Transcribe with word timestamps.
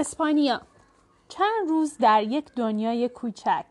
اسپانیا 0.00 0.60
چند 1.28 1.68
روز 1.68 1.98
در 1.98 2.22
یک 2.22 2.54
دنیای 2.56 3.08
کوچک 3.08 3.64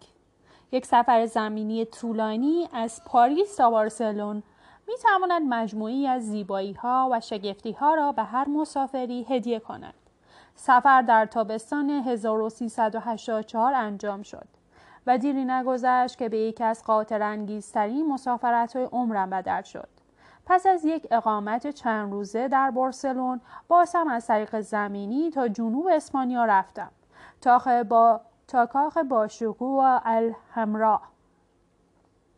یک 0.71 0.85
سفر 0.85 1.25
زمینی 1.25 1.85
طولانی 1.85 2.69
از 2.73 3.01
پاریس 3.05 3.55
تا 3.55 3.69
بارسلون 3.69 4.43
می 4.87 4.93
تواند 4.97 5.41
مجموعی 5.49 6.07
از 6.07 6.23
زیبایی 6.23 6.73
ها 6.73 7.09
و 7.11 7.19
شگفتی 7.19 7.71
ها 7.71 7.93
را 7.93 8.11
به 8.11 8.23
هر 8.23 8.49
مسافری 8.49 9.25
هدیه 9.29 9.59
کند. 9.59 9.93
سفر 10.55 11.01
در 11.01 11.25
تابستان 11.25 11.89
1384 11.89 13.73
انجام 13.73 14.23
شد 14.23 14.47
و 15.07 15.17
دیری 15.17 15.45
نگذشت 15.45 16.17
که 16.17 16.29
به 16.29 16.37
یکی 16.37 16.63
از 16.63 16.83
قاطر 16.83 17.21
انگیزترین 17.21 18.07
مسافرت 18.07 18.75
های 18.75 18.85
عمرم 18.91 19.29
بدل 19.29 19.61
شد. 19.61 19.98
پس 20.49 20.65
از 20.65 20.85
یک 20.85 21.07
اقامت 21.11 21.67
چند 21.67 22.11
روزه 22.11 22.47
در 22.47 22.71
بارسلون 22.71 23.41
بازم 23.67 24.07
از 24.07 24.27
طریق 24.27 24.59
زمینی 24.59 25.31
تا 25.31 25.47
جنوب 25.47 25.87
اسپانیا 25.87 26.45
رفتم. 26.45 26.91
تا 27.41 27.83
با 27.83 28.21
تا 28.47 28.65
کاخ 28.65 28.97
باشکوه 28.97 29.83
و 29.83 29.99
الحمرا 30.05 31.01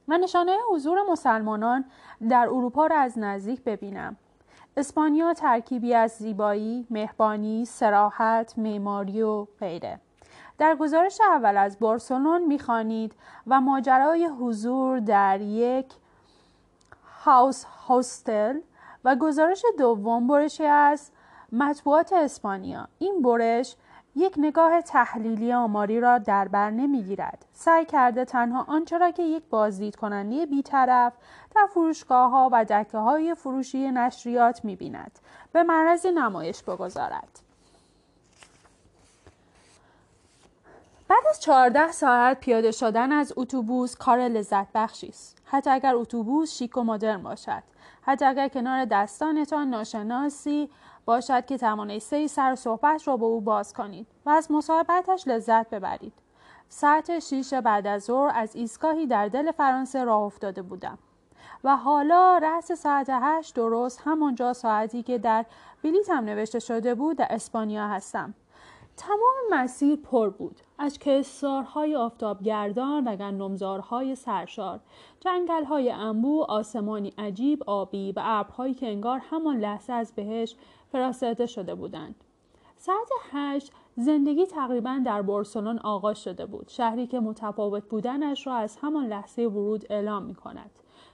و 0.08 0.18
نشانه 0.18 0.58
حضور 0.72 0.98
مسلمانان 1.12 1.86
در 2.30 2.48
اروپا 2.48 2.88
را 2.88 2.98
از 2.98 3.20
نزدیک 3.20 3.64
ببینم. 3.64 4.16
اسپانیا 4.78 5.34
ترکیبی 5.34 5.94
از 5.94 6.12
زیبایی، 6.12 6.88
مهربانی، 6.90 7.66
سراحت، 7.66 8.54
معماری 8.58 9.22
و 9.22 9.48
غیره. 9.60 10.00
در 10.58 10.76
گزارش 10.76 11.22
اول 11.22 11.58
از 11.58 11.80
بارسلون 11.80 12.46
می‌خوانید 12.46 13.16
و 13.48 13.62
ماجرای 13.62 14.26
حضور 14.26 15.00
در 15.00 15.42
یک 15.42 15.94
هاوس 17.26 17.64
هاستل 17.64 18.60
و 19.04 19.16
گزارش 19.16 19.66
دوم 19.78 20.28
برشی 20.28 20.66
از 20.66 21.12
مطبوعات 21.52 22.14
اسپانیا. 22.14 22.88
این 23.00 23.22
برش 23.22 23.76
یک 24.16 24.34
نگاه 24.38 24.82
تحلیلی 24.82 25.54
آماری 25.54 26.00
را 26.00 26.18
در 26.18 26.48
بر 26.48 26.70
نمی‌گیرد. 26.70 27.46
سعی 27.54 27.86
کرده 27.86 28.26
تنها 28.26 28.64
آنچه 28.68 28.98
را 28.98 29.12
که 29.12 29.24
یک 29.24 29.44
بازدید 29.50 29.96
کننده 29.96 30.46
بیطرف 30.46 31.14
در 31.56 31.68
فروشگاه 31.74 32.32
ها 32.32 32.50
و 32.52 32.66
دکه 32.66 32.98
های 32.98 33.36
فروشی 33.36 33.92
نشریات 33.92 34.66
می 34.66 34.76
بیند 34.76 35.20
به 35.52 35.64
معرض 35.64 36.06
نمایش 36.06 36.64
بگذارد. 36.64 37.40
بعد 41.08 41.24
از 41.30 41.42
14 41.42 41.92
ساعت 41.92 42.40
پیاده 42.40 42.72
شدن 42.72 43.12
از 43.12 43.34
اتوبوس 43.36 43.96
کار 43.96 44.20
لذت 44.20 44.68
بخشی 44.74 45.08
است. 45.08 45.41
حتی 45.52 45.70
اگر 45.70 45.96
اتوبوس 45.96 46.58
شیک 46.58 46.78
و 46.78 46.84
مدرن 46.84 47.24
باشد. 47.24 47.64
حتی 48.02 48.26
اگر 48.26 48.48
کنار 48.48 48.86
دستانتان 48.86 49.70
ناشناسی 49.70 50.70
باشد 51.06 51.46
که 51.46 51.58
توانسته 51.58 52.28
سر 52.28 52.56
صحبت 52.56 53.08
را 53.08 53.18
به 53.18 53.26
او 53.26 53.42
باز 53.42 53.74
کنید 53.74 54.08
و 54.26 54.30
از 54.30 54.52
مصاحبتش 54.52 55.28
لذت 55.28 55.70
ببرید. 55.70 56.14
ساعت 56.70 57.20
شیش 57.20 57.54
بعد 57.54 57.88
از 57.88 58.04
ظهر 58.04 58.32
از 58.36 58.56
ایستگاهی 58.56 59.08
در 59.08 59.28
دل 59.28 59.52
فرانسه 59.52 60.04
راه 60.04 60.22
افتاده 60.22 60.62
بودم. 60.62 60.98
و 61.64 61.78
حالا 61.78 62.38
رأس 62.38 62.72
ساعت 62.72 63.08
هشت 63.10 63.56
درست 63.56 64.02
همانجا 64.06 64.54
ساعتی 64.54 65.04
که 65.04 65.18
در 65.18 65.46
بلیتم 65.84 66.26
نوشته 66.26 66.60
شده 66.60 66.96
بود 66.96 67.18
در 67.18 67.28
اسپانیا 67.30 67.88
هستم. 67.88 68.34
تمام 69.02 69.62
مسیر 69.64 69.96
پر 69.96 70.30
بود. 70.30 70.62
از 70.78 71.00
کسارهای 71.00 71.96
آفتابگردان 71.96 73.08
و 73.08 73.16
گندمزارهای 73.16 74.16
سرشار 74.16 74.80
جنگلهای 75.20 75.92
انبو 75.92 76.44
آسمانی 76.44 77.14
عجیب 77.18 77.64
آبی 77.68 78.12
و 78.12 78.22
ابرهایی 78.24 78.74
که 78.74 78.88
انگار 78.88 79.22
همان 79.30 79.58
لحظه 79.58 79.94
از 79.94 80.14
بهش 80.16 80.56
فراسته 80.92 81.46
شده 81.46 81.76
بودند. 81.76 82.16
ساعت 82.76 83.10
هشت 83.32 83.72
زندگی 83.96 84.46
تقریبا 84.46 85.02
در 85.06 85.22
بارسلون 85.22 85.80
آغاز 85.80 86.24
شده 86.24 86.46
بود. 86.46 86.68
شهری 86.68 87.08
که 87.08 87.20
متفاوت 87.20 87.84
بودنش 87.84 88.48
را 88.48 88.54
از 88.54 88.78
همان 88.82 89.08
لحظه 89.08 89.42
ورود 89.42 89.86
اعلام 89.90 90.24
می 90.24 90.36
کند 90.36 90.72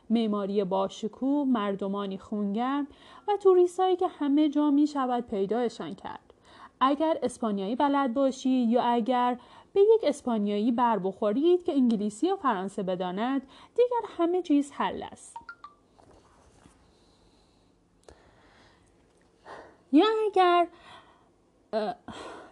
معماری 0.10 0.64
باشکوه 0.64 1.48
مردمانی 1.48 2.18
خونگرم 2.18 2.88
و 3.28 3.38
توریستهایی 3.38 3.96
که 3.96 4.08
همه 4.08 4.50
جا 4.50 4.72
می 4.72 4.88
شود 4.88 5.28
پیدایشان 5.28 5.96
کرد. 5.96 6.27
اگر 6.82 7.18
اسپانیایی 7.24 7.76
بلد 7.76 8.14
باشید 8.14 8.70
یا 8.70 8.82
اگر 8.82 9.38
به 9.74 9.82
یک 9.82 10.02
اسپانیایی 10.04 10.72
بر 10.72 11.00
بخورید 11.00 11.64
که 11.64 11.74
انگلیسی 11.74 12.32
و 12.32 12.36
فرانسه 12.36 12.84
بداند 12.84 13.42
دیگر 13.76 14.08
همه 14.18 14.42
چیز 14.42 14.72
حل 14.72 15.04
است. 15.04 15.38
یا 19.92 20.06
اگر 20.26 20.68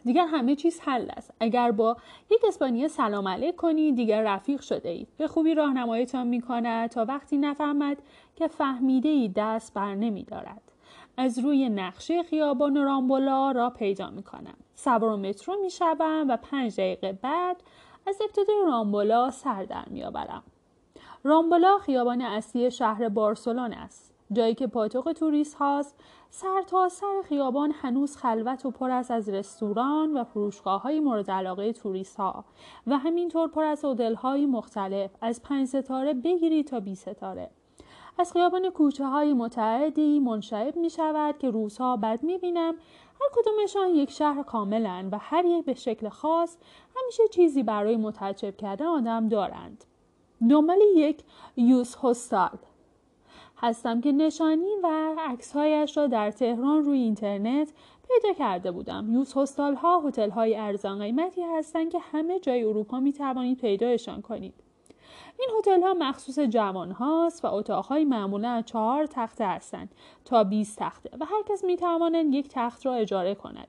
دیگر 0.05 0.25
همه 0.27 0.55
چیز 0.55 0.79
حل 0.79 1.09
است. 1.17 1.33
اگر 1.39 1.71
با 1.71 1.97
یک 2.29 2.45
اسپانیایی 2.47 2.87
سلام 2.87 3.27
علیک 3.27 3.55
کنید 3.55 3.95
دیگر 3.95 4.21
رفیق 4.21 4.61
شده 4.61 4.89
اید. 4.89 5.07
به 5.17 5.27
خوبی 5.27 5.53
راهنماییتان 5.53 6.27
می 6.27 6.41
کند 6.41 6.89
تا 6.89 7.05
وقتی 7.05 7.37
نفهمد 7.37 7.97
که 8.35 8.47
فهمیده 8.47 9.09
ای 9.09 9.31
دست 9.35 9.73
بر 9.73 9.95
نمی 9.95 10.23
دارد 10.23 10.64
از 11.17 11.39
روی 11.39 11.69
نقشه 11.69 12.23
خیابان 12.23 12.83
رامبولا 12.83 13.51
را 13.51 13.69
پیدا 13.69 14.09
می 14.09 14.23
کنم. 14.23 14.55
سوار 14.75 15.15
مترو 15.15 15.55
می 15.61 15.69
شوم 15.69 16.25
و 16.29 16.37
پنج 16.37 16.73
دقیقه 16.73 17.13
بعد 17.13 17.63
از 18.07 18.21
ابتدای 18.21 18.63
رامبولا 18.65 19.31
سر 19.31 19.63
در 19.63 19.85
می 19.87 20.03
آورم. 20.03 20.43
رامبولا 21.23 21.77
خیابان 21.77 22.21
اصلی 22.21 22.71
شهر 22.71 23.09
بارسلون 23.09 23.73
است. 23.73 24.15
جایی 24.31 24.55
که 24.55 24.67
پاتوق 24.67 25.13
توریست 25.13 25.55
هاست 25.55 25.95
سر 26.29 26.61
تا 26.67 26.89
سر 26.89 27.21
خیابان 27.29 27.71
هنوز 27.71 28.17
خلوت 28.17 28.65
و 28.65 28.71
پر 28.71 28.91
است 28.91 29.11
از 29.11 29.29
رستوران 29.29 30.17
و 30.17 30.23
فروشگاه 30.23 30.81
های 30.81 30.99
مورد 30.99 31.31
علاقه 31.31 31.73
توریست 31.73 32.15
ها 32.15 32.45
و 32.87 32.97
همینطور 32.97 33.49
پر 33.49 33.63
از 33.63 33.85
هتل 33.85 34.15
های 34.15 34.45
مختلف 34.45 35.11
از 35.21 35.43
پنج 35.43 35.67
ستاره 35.67 36.13
بگیری 36.13 36.63
تا 36.63 36.79
بی 36.79 36.95
ستاره. 36.95 37.49
از 38.17 38.33
خیابان 38.33 38.69
کوچه 38.69 39.05
های 39.05 39.33
متعدی 39.33 40.19
منشعب 40.19 40.75
می 40.75 40.89
شود 40.89 41.37
که 41.37 41.49
روزها 41.49 41.97
بد 41.97 42.23
می 42.23 42.37
بینم 42.37 42.75
هر 43.21 43.27
کدومشان 43.33 43.89
یک 43.89 44.11
شهر 44.11 44.43
کاملا 44.43 45.09
و 45.11 45.17
هر 45.17 45.45
یک 45.45 45.65
به 45.65 45.73
شکل 45.73 46.09
خاص 46.09 46.57
همیشه 46.95 47.27
چیزی 47.27 47.63
برای 47.63 47.95
متعجب 47.95 48.57
کردن 48.57 48.85
آدم 48.85 49.29
دارند. 49.29 49.85
دنبال 50.49 50.79
یک 50.95 51.23
یوز 51.57 51.95
هستال 52.03 52.57
هستم 53.57 54.01
که 54.01 54.11
نشانی 54.11 54.75
و 54.83 55.15
عکسهایش 55.19 55.97
را 55.97 56.07
در 56.07 56.31
تهران 56.31 56.83
روی 56.83 56.99
اینترنت 56.99 57.73
پیدا 58.07 58.33
کرده 58.33 58.71
بودم. 58.71 59.13
یوز 59.13 59.37
هستال 59.37 59.75
ها 59.75 59.99
هتل 59.99 60.29
های 60.29 60.55
ارزان 60.55 60.99
قیمتی 60.99 61.41
هستند 61.41 61.91
که 61.91 61.99
همه 61.99 62.39
جای 62.39 62.63
اروپا 62.63 62.99
می 62.99 63.13
توانید 63.13 63.57
پیدایشان 63.57 64.21
کنید. 64.21 64.64
این 65.39 65.49
هتل 65.59 65.81
ها 65.81 65.93
مخصوص 65.93 66.39
جوان 66.39 66.91
هاست 66.91 67.45
و 67.45 67.47
اتاق 67.47 67.85
های 67.85 68.05
معمولا 68.05 68.63
چهار 68.65 69.05
تخته 69.05 69.47
هستند 69.47 69.95
تا 70.25 70.43
20 70.43 70.79
تخته 70.79 71.09
و 71.19 71.25
هر 71.25 71.43
کس 71.49 71.63
می 71.63 71.77
تواند 71.77 72.33
یک 72.33 72.47
تخت 72.49 72.85
را 72.85 72.93
اجاره 72.93 73.35
کند. 73.35 73.67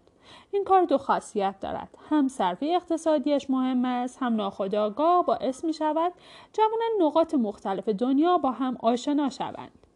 این 0.50 0.64
کار 0.64 0.84
دو 0.84 0.98
خاصیت 0.98 1.60
دارد. 1.60 1.98
هم 2.10 2.28
صرفه 2.28 2.66
اقتصادیش 2.66 3.50
مهم 3.50 3.84
است 3.84 4.18
هم 4.20 4.36
ناخودآگاه 4.36 5.26
باعث 5.26 5.64
می 5.64 5.72
شود 5.72 6.12
جوانان 6.52 6.90
نقاط 7.00 7.34
مختلف 7.34 7.88
دنیا 7.88 8.38
با 8.38 8.50
هم 8.50 8.76
آشنا 8.80 9.30
شوند. 9.30 9.86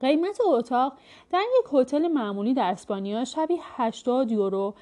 قیمت 0.00 0.38
اتاق 0.46 0.92
در 1.30 1.42
یک 1.58 1.74
هتل 1.74 2.08
معمولی 2.08 2.54
در 2.54 2.70
اسپانیا 2.70 3.24
شبی 3.24 3.58
80 3.60 4.30
یورو. 4.30 4.74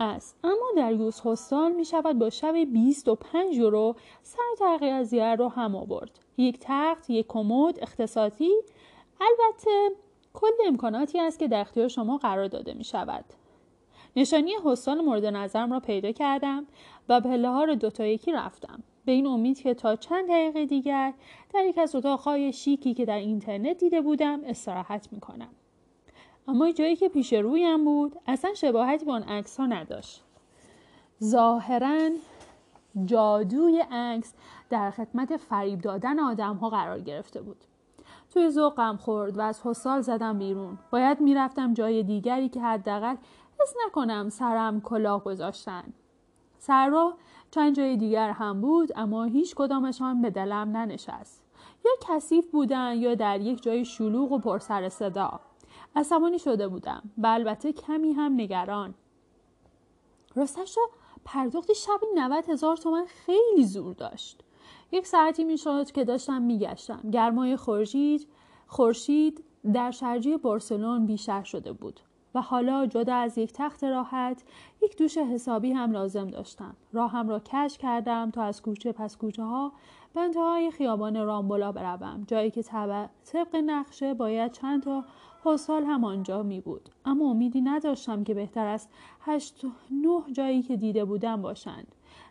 است. 0.00 0.36
اما 0.44 0.66
در 0.76 0.92
یوز 0.92 1.20
هستال 1.20 1.72
می 1.72 1.84
شود 1.84 2.18
با 2.18 2.30
شب 2.30 2.54
25 2.54 3.56
یورو 3.56 3.96
سر 4.22 4.42
تغییر 4.58 4.94
از 4.94 5.14
رو 5.14 5.48
هم 5.48 5.76
آورد. 5.76 6.10
یک 6.36 6.58
تخت 6.60 7.10
یک 7.10 7.26
کمد 7.28 7.78
اختصاصی. 7.82 8.50
البته 9.20 9.90
کل 10.34 10.52
امکاناتی 10.66 11.20
است 11.20 11.38
که 11.38 11.48
در 11.48 11.60
اختیار 11.60 11.88
شما 11.88 12.18
قرار 12.18 12.48
داده 12.48 12.74
می 12.74 12.84
شود 12.84 13.24
نشانی 14.16 14.52
هستال 14.64 15.00
مورد 15.00 15.24
نظرم 15.24 15.72
را 15.72 15.80
پیدا 15.80 16.12
کردم 16.12 16.66
و 17.08 17.20
پله 17.20 17.48
ها 17.48 17.64
را 17.64 17.74
دو 17.74 17.90
تا 17.90 18.06
یکی 18.06 18.32
رفتم. 18.32 18.82
به 19.04 19.12
این 19.12 19.26
امید 19.26 19.60
که 19.60 19.74
تا 19.74 19.96
چند 19.96 20.28
دقیقه 20.28 20.66
دیگر 20.66 21.14
در 21.54 21.64
یک 21.64 21.78
از 21.78 21.94
اتاقهای 21.94 22.52
شیکی 22.52 22.94
که 22.94 23.04
در 23.04 23.18
اینترنت 23.18 23.78
دیده 23.78 24.00
بودم 24.00 24.40
استراحت 24.44 25.08
می 25.12 25.20
کنم. 25.20 25.48
اما 26.48 26.70
جایی 26.70 26.96
که 26.96 27.08
پیش 27.08 27.32
رویم 27.32 27.84
بود 27.84 28.16
اصلا 28.26 28.54
شباهتی 28.54 29.04
با 29.04 29.12
آن 29.14 29.22
عکس 29.22 29.60
ها 29.60 29.66
نداشت. 29.66 30.24
ظاهرا 31.24 32.10
جادوی 33.04 33.84
عکس 33.90 34.34
در 34.70 34.90
خدمت 34.90 35.36
فریب 35.36 35.80
دادن 35.80 36.18
آدم 36.18 36.54
ها 36.56 36.70
قرار 36.70 37.00
گرفته 37.00 37.42
بود. 37.42 37.56
توی 38.30 38.50
ذوقم 38.50 38.96
خورد 38.96 39.38
و 39.38 39.40
از 39.40 39.66
حسال 39.66 40.00
زدم 40.00 40.38
بیرون. 40.38 40.78
باید 40.90 41.20
می‌رفتم 41.20 41.74
جای 41.74 42.02
دیگری 42.02 42.48
که 42.48 42.60
حداقل 42.60 43.16
حس 43.60 43.74
نکنم 43.86 44.28
سرم 44.28 44.80
کلاه 44.80 45.24
گذاشتن. 45.24 45.84
سر 46.58 47.12
چند 47.50 47.76
جای 47.76 47.96
دیگر 47.96 48.30
هم 48.30 48.60
بود 48.60 48.92
اما 48.96 49.24
هیچ 49.24 49.54
کدامشان 49.54 50.22
به 50.22 50.30
دلم 50.30 50.76
ننشست. 50.76 51.42
یا 51.84 51.90
کثیف 52.00 52.50
بودن 52.50 52.94
یا 52.96 53.14
در 53.14 53.40
یک 53.40 53.62
جای 53.62 53.84
شلوغ 53.84 54.32
و 54.32 54.38
پرسر 54.38 54.88
صدا. 54.88 55.40
عصبانی 55.96 56.38
شده 56.38 56.68
بودم. 56.68 57.02
و 57.18 57.26
البته 57.26 57.72
کمی 57.72 58.12
هم 58.12 58.32
نگران. 58.32 58.94
راستش 60.34 60.76
را 60.76 60.82
پرداخت 61.24 61.72
شبی 61.72 62.06
90 62.14 62.44
هزار 62.48 62.76
تومن 62.76 63.04
خیلی 63.06 63.64
زور 63.64 63.94
داشت. 63.94 64.42
یک 64.92 65.06
ساعتی 65.06 65.44
می‌شد 65.44 65.90
که 65.90 66.04
داشتم 66.04 66.42
میگشتم 66.42 67.10
گرمای 67.10 67.56
خورشید 67.56 68.26
خورشید 68.66 69.44
در 69.72 69.90
شرجی 69.90 70.36
بارسلون 70.36 71.06
بیشتر 71.06 71.42
شده 71.42 71.72
بود. 71.72 72.00
و 72.34 72.40
حالا 72.40 72.86
جدا 72.86 73.14
از 73.14 73.38
یک 73.38 73.52
تخت 73.52 73.84
راحت 73.84 74.44
یک 74.82 74.96
دوش 74.96 75.18
حسابی 75.18 75.72
هم 75.72 75.92
لازم 75.92 76.26
داشتم. 76.26 76.76
راهم 76.92 77.28
را 77.28 77.40
کش 77.40 77.78
کردم 77.78 78.30
تا 78.30 78.42
از 78.42 78.62
کوچه 78.62 78.92
پس 78.92 79.16
کوچه 79.16 79.42
ها 79.42 79.72
به 80.14 80.20
انتهای 80.20 80.70
خیابان 80.70 81.16
رامبولا 81.26 81.72
بروم. 81.72 82.24
جایی 82.26 82.50
که 82.50 82.62
طبق 82.62 83.56
نقشه 83.56 84.14
باید 84.14 84.52
چند 84.52 84.82
تا 84.82 85.04
پستال 85.46 85.84
هم 85.84 86.04
آنجا 86.04 86.42
می 86.42 86.60
بود. 86.60 86.88
اما 87.04 87.30
امیدی 87.30 87.60
نداشتم 87.60 88.24
که 88.24 88.34
بهتر 88.34 88.66
است 88.66 88.88
هشت 89.20 89.64
نه 89.90 90.22
جایی 90.32 90.62
که 90.62 90.76
دیده 90.76 91.04
بودم 91.04 91.42
باشند. 91.42 91.86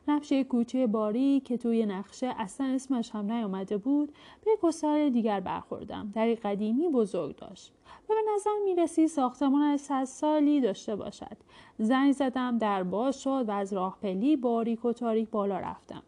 نقشه 0.08 0.44
کوچه 0.44 0.88
باری 0.88 1.40
که 1.40 1.58
توی 1.58 1.86
نقشه 1.86 2.34
اصلا 2.38 2.68
اسمش 2.68 3.12
هم 3.12 3.32
نیامده 3.32 3.78
بود 3.78 4.12
به 4.46 4.52
یک 4.52 4.86
دیگر 5.14 5.40
برخوردم. 5.40 6.12
در 6.14 6.36
قدیمی 6.36 6.90
بزرگ 6.90 7.36
داشت. 7.36 7.74
و 8.10 8.14
به 8.14 8.32
نظر 8.36 8.52
می 8.66 8.76
رسید 8.76 9.08
ساختمان 9.08 9.62
از 9.62 9.82
صد 9.82 10.04
سالی 10.04 10.62
داشته 10.62 10.96
باشد. 10.96 11.38
زنگ 11.80 12.12
زدم 12.12 12.58
در 12.58 12.84
باز 12.84 13.22
شد 13.22 13.46
و 13.48 13.52
از 13.52 13.74
راه 13.74 13.98
پلی 14.02 14.36
باریک 14.36 14.86
و 14.86 14.94
تاریک 14.94 15.30
بالا 15.30 15.60
رفتم. 15.60 16.04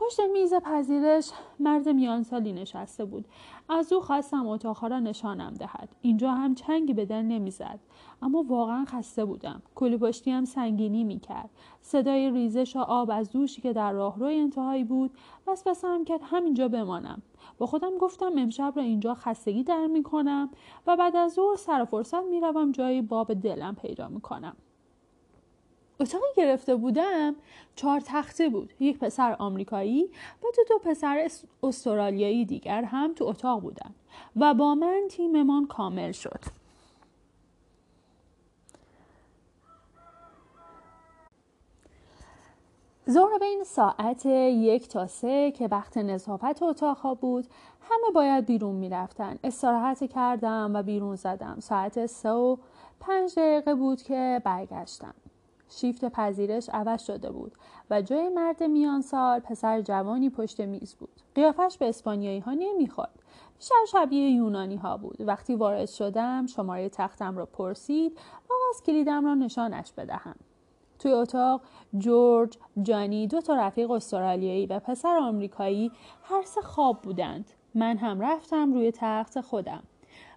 پشت 0.00 0.20
میز 0.32 0.54
پذیرش 0.54 1.30
مرد 1.58 1.88
میان 1.88 2.22
سالی 2.22 2.52
نشسته 2.52 3.04
بود. 3.04 3.24
از 3.68 3.92
او 3.92 4.00
خواستم 4.00 4.46
اتاقها 4.46 4.86
را 4.86 4.98
نشانم 4.98 5.54
دهد. 5.54 5.88
اینجا 6.00 6.30
هم 6.30 6.54
چنگی 6.54 6.94
به 6.94 7.04
دل 7.04 7.22
نمی‌زد. 7.22 7.80
اما 8.22 8.42
واقعا 8.48 8.84
خسته 8.84 9.24
بودم. 9.24 9.62
کلی 9.74 9.96
پشتی 9.96 10.30
هم 10.30 10.44
سنگینی 10.44 11.04
می‌کرد. 11.04 11.50
صدای 11.80 12.30
ریزش 12.30 12.76
و 12.76 12.78
آب 12.78 13.10
از 13.12 13.30
دوشی 13.30 13.60
که 13.60 13.72
در 13.72 13.92
راهروی 13.92 14.40
انتهایی 14.40 14.84
بود 14.84 15.10
وسوسه 15.46 16.04
کرد 16.06 16.20
همینجا 16.22 16.68
بمانم. 16.68 17.22
با 17.58 17.66
خودم 17.66 17.98
گفتم 17.98 18.32
امشب 18.38 18.72
را 18.76 18.82
اینجا 18.82 19.14
خستگی 19.14 19.62
در 19.62 19.86
می‌کنم 19.86 20.50
و 20.86 20.96
بعد 20.96 21.16
از 21.16 21.32
ظهر 21.32 21.56
سر 21.56 21.84
فرصت 21.84 22.24
می‌روم 22.30 22.72
جایی 22.72 23.02
باب 23.02 23.34
دلم 23.34 23.74
پیدا 23.74 24.08
می‌کنم. 24.08 24.56
اتاقی 26.00 26.26
گرفته 26.36 26.76
بودم 26.76 27.36
چهار 27.76 28.00
تخته 28.00 28.48
بود. 28.48 28.72
یک 28.80 28.98
پسر 28.98 29.36
آمریکایی 29.38 30.04
و 30.42 30.46
دو 30.56 30.62
دو 30.68 30.78
پسر 30.78 31.28
استرالیایی 31.62 32.44
دیگر 32.44 32.84
هم 32.84 33.14
تو 33.14 33.24
اتاق 33.24 33.60
بودن 33.60 33.94
و 34.36 34.54
با 34.54 34.74
من 34.74 35.02
تیممان 35.10 35.66
کامل 35.66 36.12
شد. 36.12 36.40
ظهر 43.10 43.38
بین 43.38 43.64
ساعت 43.64 44.26
یک 44.26 44.88
تا 44.88 45.06
سه 45.06 45.50
که 45.50 45.68
وقت 45.68 45.98
نظافت 45.98 46.62
اتاق 46.62 47.18
بود 47.20 47.46
همه 47.80 48.10
باید 48.14 48.46
بیرون 48.46 48.74
می‌رفتن. 48.74 49.38
استراحت 49.44 50.12
کردم 50.12 50.70
و 50.74 50.82
بیرون 50.82 51.16
زدم. 51.16 51.56
ساعت 51.60 52.06
سه 52.06 52.30
و 52.30 52.56
پنج 53.00 53.34
دقیقه 53.36 53.74
بود 53.74 54.02
که 54.02 54.42
برگشتم. 54.44 55.14
شیفت 55.70 56.04
پذیرش 56.04 56.68
عوض 56.68 57.02
شده 57.02 57.30
بود 57.30 57.52
و 57.90 58.02
جای 58.02 58.28
مرد 58.28 58.62
میان 58.62 59.00
سال 59.00 59.40
پسر 59.40 59.80
جوانی 59.80 60.30
پشت 60.30 60.60
میز 60.60 60.94
بود. 60.94 61.20
قیافش 61.34 61.76
به 61.78 61.88
اسپانیایی 61.88 62.38
ها 62.38 62.52
نمی‌خورد. 62.52 63.22
بیشتر 63.58 63.84
شبیه 63.92 64.30
یونانی 64.30 64.76
ها 64.76 64.96
بود. 64.96 65.16
وقتی 65.20 65.54
وارد 65.54 65.88
شدم 65.88 66.46
شماره 66.46 66.88
تختم 66.88 67.36
را 67.36 67.46
پرسید 67.46 68.18
و 68.50 68.52
از 68.70 68.82
کلیدم 68.82 69.26
را 69.26 69.34
نشانش 69.34 69.92
بدهم. 69.92 70.36
توی 70.98 71.12
اتاق 71.12 71.60
جورج 71.98 72.58
جانی 72.82 73.26
دو 73.26 73.40
تا 73.40 73.54
رفیق 73.54 73.90
استرالیایی 73.90 74.66
و 74.66 74.78
پسر 74.78 75.16
آمریکایی 75.16 75.92
هر 76.22 76.42
سه 76.42 76.60
خواب 76.60 77.02
بودند. 77.02 77.50
من 77.74 77.96
هم 77.96 78.20
رفتم 78.20 78.72
روی 78.72 78.92
تخت 78.94 79.40
خودم. 79.40 79.82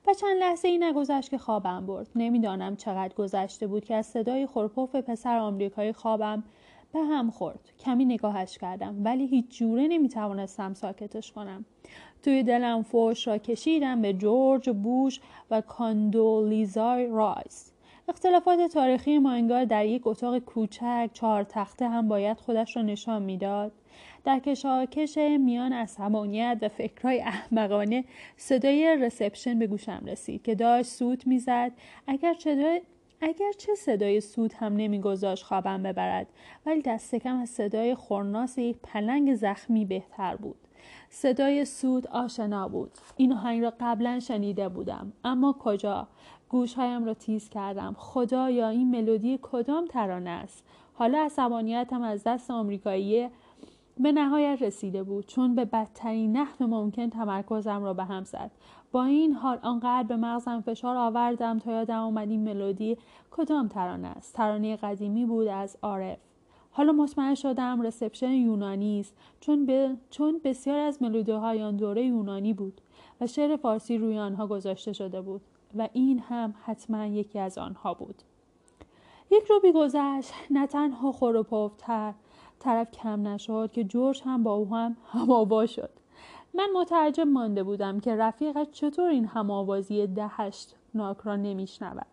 و 0.08 0.14
چند 0.14 0.38
لحظه 0.40 0.68
ای 0.68 0.78
نگذشت 0.78 1.32
که 1.32 1.38
خوابم 1.38 1.86
برد. 1.86 2.08
نمی‌دانم 2.16 2.76
چقدر 2.76 3.14
گذشته 3.14 3.68
بود 3.68 3.86
که 3.86 3.96
از 3.96 4.06
صدای 4.06 4.46
خورپف 4.46 4.96
پسر 4.96 5.38
آمریکایی 5.38 5.94
خوابم 5.94 6.44
به 6.94 7.00
هم 7.00 7.32
خورد. 7.32 7.72
کمی 7.80 8.06
نگاهش 8.06 8.58
کردم 8.58 8.96
ولی 9.04 9.28
هیچ 9.28 9.58
جوره 9.58 9.88
نمی‌توانستم 9.88 10.74
ساکتش 10.74 11.32
کنم. 11.32 11.66
توی 12.24 12.44
دلم 12.44 12.84
فوش 12.84 13.28
را 13.28 13.38
کشیدم 13.38 14.02
به 14.02 14.14
جورج 14.14 14.70
بوش 14.70 15.20
و 15.52 15.62
کاندولیزا 15.62 16.96
رایس. 16.96 17.72
اختلافات 18.10 18.60
تاریخی 18.60 19.20
ما 19.20 19.32
انگار 19.32 19.66
در 19.66 19.86
یک 19.86 20.08
اتاق 20.08 20.40
کوچک 20.40 21.10
چهار 21.14 21.44
تخته 21.44 21.90
هم 21.90 22.08
باید 22.08 22.40
خودش 22.40 22.78
را 22.78 22.84
نشان 22.84 23.22
می‌داد. 23.22 23.72
در 24.24 24.40
کشاکش 24.40 25.18
میان 25.18 25.74
عصبانیت 25.74 26.58
و 26.62 26.68
فکرهای 26.68 27.22
احمقانه 27.22 28.04
صدای 28.38 28.98
رسپشن 29.02 29.60
به 29.60 29.68
گوشم 29.68 30.04
رسید 30.06 30.42
که 30.44 30.56
داشت 30.56 30.90
سوت 30.90 31.28
می‌زد. 31.28 31.72
اگر 32.08 32.34
چه 32.34 32.82
اگر 33.22 33.52
چه 33.58 33.76
صدای 33.76 34.22
سود 34.22 34.54
هم 34.54 34.76
نمیگذاشت 34.76 35.44
خوابم 35.44 35.84
ببرد 35.84 36.28
ولی 36.66 36.82
دست 36.82 37.16
کم 37.16 37.38
از 37.38 37.50
صدای 37.50 37.96
خورناس 37.96 38.58
یک 38.58 38.78
پلنگ 38.84 39.36
زخمی 39.36 39.86
بهتر 39.86 40.36
بود. 40.36 40.56
صدای 41.10 41.66
سود 41.66 42.08
آشنا 42.08 42.68
بود. 42.68 42.92
این 43.18 43.34
آهنگ 43.34 43.62
را 43.62 43.74
قبلا 43.80 44.20
شنیده 44.20 44.70
بودم. 44.70 45.14
اما 45.24 45.56
کجا؟ 45.60 46.08
گوشهایم 46.50 47.06
را 47.06 47.14
تیز 47.14 47.50
کردم. 47.50 47.96
خدا 47.98 48.50
یا 48.50 48.70
این 48.70 48.92
ملودی 48.92 49.40
کدام 49.42 49.86
ترانه 49.86 50.30
است؟ 50.30 50.64
حالا 50.94 51.24
عصبانیتم 51.26 52.02
از 52.02 52.24
دست 52.24 52.52
آمریکایی 52.52 53.30
به 54.00 54.12
نهایت 54.12 54.62
رسیده 54.62 55.04
بود 55.04 55.26
چون 55.26 55.56
به 55.56 55.66
بدترین 55.66 56.38
نحو 56.38 56.68
ممکن 56.68 57.10
تمرکزم 57.10 57.84
را 57.84 57.94
به 57.94 58.04
هم 58.04 58.24
زد. 58.24 58.52
با 58.92 59.04
این 59.04 59.34
حال 59.34 59.60
آنقدر 59.62 60.08
به 60.08 60.16
مغزم 60.16 60.62
فشار 60.62 60.98
آوردم 60.98 61.60
تا 61.60 61.72
یادم 61.72 62.00
آمد 62.00 62.30
این 62.30 62.44
ملودی 62.44 62.98
کدام 63.32 63.68
ترانه 63.68 64.08
است. 64.08 64.36
ترانه 64.36 64.76
قدیمی 64.76 65.26
بود 65.26 65.48
از 65.48 65.78
عارف. 65.82 66.18
حالا 66.72 66.92
مطمئن 66.92 67.36
شدم 67.36 67.82
رسپشن 67.82 68.32
یونانی 68.32 69.00
است 69.00 69.16
چون, 69.40 69.66
به... 69.66 69.96
چون 70.10 70.42
بسیار 70.44 70.80
از 70.80 71.02
ملودیهای 71.02 71.64
آن 71.64 71.78
دوره 71.78 72.06
یونانی 72.06 72.54
بود 72.54 72.82
و 73.22 73.28
شعر 73.28 73.56
فارسی 73.56 73.98
روی 73.98 74.20
آنها 74.20 74.48
گذاشته 74.48 74.94
شده 74.94 75.22
بود 75.22 75.42
و 75.78 75.90
این 75.94 76.20
هم 76.20 76.54
حتما 76.66 77.06
یکی 77.06 77.40
از 77.40 77.58
آنها 77.58 77.94
بود. 77.94 78.24
یک 79.32 79.44
روبی 79.44 79.72
گذشت 79.72 80.34
نه 80.50 80.68
تنها 80.68 81.12
خوروپوفتر 81.12 82.14
طرف 82.60 82.92
کم 82.92 83.28
نشد 83.28 83.70
که 83.74 83.84
جورج 83.84 84.22
هم 84.26 84.44
با 84.44 84.54
او 84.54 84.76
هم 84.76 84.98
هماوا 85.12 85.66
شد. 85.66 85.90
من 86.54 86.70
متعجب 86.76 87.28
مانده 87.28 87.64
بودم 87.64 88.00
که 88.00 88.16
رفیقش 88.16 88.68
چطور 88.72 89.10
این 89.10 89.26
هماوازی 89.26 90.08
دهشت 90.08 90.76
ناک 90.94 91.18
را 91.24 91.36
نمیشنود. 91.36 92.06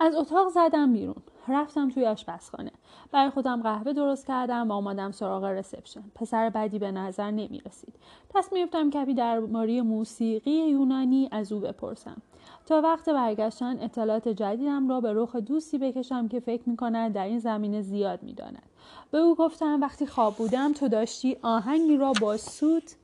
از 0.00 0.14
اتاق 0.14 0.48
زدم 0.48 0.92
بیرون. 0.92 1.22
رفتم 1.48 1.88
توی 1.88 2.06
آشپزخانه. 2.06 2.72
برای 3.12 3.30
خودم 3.30 3.62
قهوه 3.62 3.92
درست 3.92 4.26
کردم 4.26 4.70
و 4.70 4.72
آمدم 4.72 5.10
سراغ 5.10 5.44
رسپشن 5.44 6.04
پسر 6.14 6.50
بدی 6.50 6.78
به 6.78 6.90
نظر 6.90 7.30
نمی 7.30 7.62
رسید 7.66 7.94
تصمیم 8.34 8.64
گرفتم 8.64 8.90
کپی 8.90 9.14
درباره 9.14 9.82
موسیقی 9.82 10.50
یونانی 10.50 11.28
از 11.32 11.52
او 11.52 11.60
بپرسم. 11.60 12.22
تا 12.66 12.80
وقت 12.80 13.08
برگشتن 13.08 13.78
اطلاعات 13.80 14.28
جدیدم 14.28 14.88
را 14.88 15.00
به 15.00 15.12
رخ 15.12 15.36
دوستی 15.36 15.78
بکشم 15.78 16.28
که 16.28 16.40
فکر 16.40 16.62
می‌کند 16.68 17.12
در 17.12 17.24
این 17.24 17.38
زمینه 17.38 17.80
زیاد 17.80 18.22
می‌داند. 18.22 18.62
به 19.10 19.18
او 19.18 19.34
گفتم 19.34 19.80
وقتی 19.80 20.06
خواب 20.06 20.34
بودم 20.34 20.72
تو 20.72 20.88
داشتی 20.88 21.36
آهنگی 21.42 21.96
را 21.96 22.12
با 22.20 22.36
سوت 22.36 22.96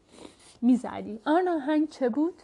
می‌زدی. 0.62 1.20
آن 1.24 1.48
آهنگ 1.48 1.88
چه 1.88 2.08
بود؟ 2.08 2.34